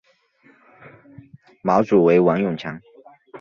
[1.61, 2.81] 马主为王永强。